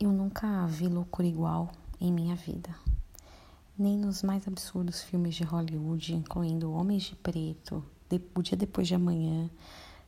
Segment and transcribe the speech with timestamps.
[0.00, 2.74] Eu nunca vi loucura igual em minha vida.
[3.78, 7.82] Nem nos mais absurdos filmes de Hollywood, incluindo Homens de Preto,
[8.34, 9.48] O Dia Depois de Amanhã.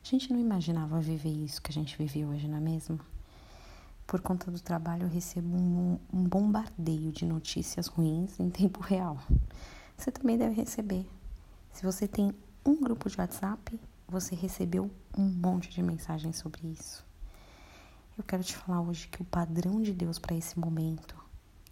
[0.03, 2.99] A gente não imaginava viver isso que a gente vive hoje, não é mesmo?
[4.05, 9.17] Por conta do trabalho, eu recebo um, um bombardeio de notícias ruins em tempo real.
[9.95, 11.09] Você também deve receber.
[11.71, 12.33] Se você tem
[12.65, 17.06] um grupo de WhatsApp, você recebeu um monte de mensagens sobre isso.
[18.17, 21.15] Eu quero te falar hoje que o padrão de Deus para esse momento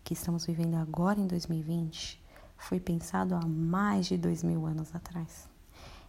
[0.04, 2.24] que estamos vivendo agora em 2020
[2.56, 5.50] foi pensado há mais de dois mil anos atrás.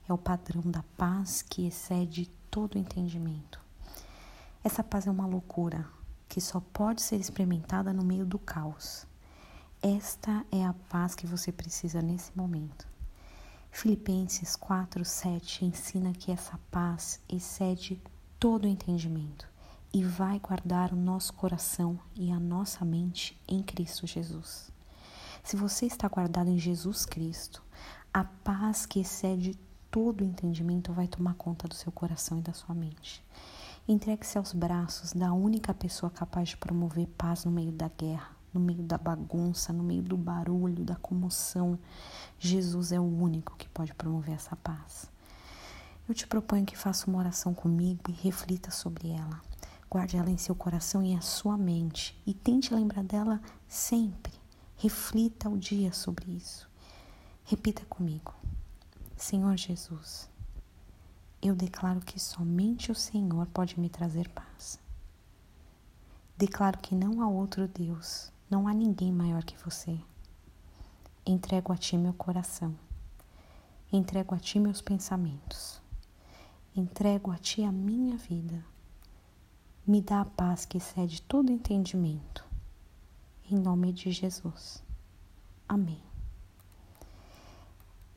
[0.06, 3.58] É o padrão da paz que excede todo entendimento.
[4.62, 5.88] Essa paz é uma loucura
[6.28, 9.06] que só pode ser experimentada no meio do caos.
[9.80, 12.86] Esta é a paz que você precisa nesse momento.
[13.70, 17.98] Filipenses 4, 7 ensina que essa paz excede
[18.38, 19.55] todo entendimento
[19.96, 24.70] e vai guardar o nosso coração e a nossa mente em Cristo Jesus.
[25.42, 27.62] Se você está guardado em Jesus Cristo,
[28.12, 29.58] a paz que excede
[29.90, 33.24] todo o entendimento vai tomar conta do seu coração e da sua mente.
[33.88, 38.60] Entregue-se aos braços da única pessoa capaz de promover paz no meio da guerra, no
[38.60, 41.78] meio da bagunça, no meio do barulho, da comoção.
[42.38, 45.10] Jesus é o único que pode promover essa paz.
[46.06, 49.40] Eu te proponho que faça uma oração comigo e reflita sobre ela.
[49.88, 54.32] Guarde ela em seu coração e em sua mente e tente lembrar dela sempre.
[54.76, 56.68] Reflita o dia sobre isso.
[57.44, 58.34] Repita comigo:
[59.16, 60.28] Senhor Jesus,
[61.40, 64.80] eu declaro que somente o Senhor pode me trazer paz.
[66.36, 69.98] Declaro que não há outro Deus, não há ninguém maior que você.
[71.24, 72.76] Entrego a Ti meu coração,
[73.92, 75.80] entrego a Ti meus pensamentos,
[76.74, 78.64] entrego a Ti a minha vida
[79.86, 82.44] me dá a paz que excede todo entendimento.
[83.48, 84.82] Em nome de Jesus.
[85.68, 86.02] Amém.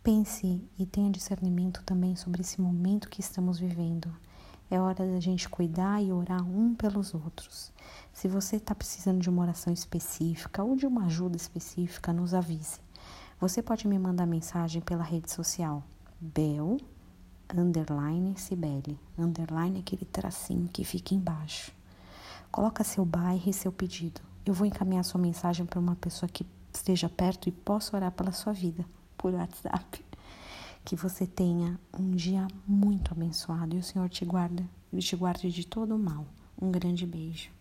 [0.01, 4.11] Pense e tenha discernimento também sobre esse momento que estamos vivendo.
[4.71, 7.71] É hora da gente cuidar e orar um pelos outros.
[8.11, 12.79] Se você está precisando de uma oração específica ou de uma ajuda específica, nos avise.
[13.39, 15.83] Você pode me mandar mensagem pela rede social
[16.19, 16.77] Bel
[17.55, 21.71] underline Cibele, underline aquele tracinho que fica embaixo.
[22.51, 24.21] Coloca seu bairro e seu pedido.
[24.45, 28.31] Eu vou encaminhar sua mensagem para uma pessoa que esteja perto e possa orar pela
[28.31, 28.85] sua vida
[29.17, 30.03] por WhatsApp.
[30.83, 35.51] Que você tenha um dia muito abençoado e o Senhor te guarda, ele te guarde
[35.51, 36.25] de todo o mal.
[36.59, 37.58] Um grande beijo.